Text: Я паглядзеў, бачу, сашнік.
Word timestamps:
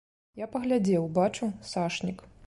Я 0.43 0.47
паглядзеў, 0.53 1.05
бачу, 1.17 1.51
сашнік. 1.73 2.25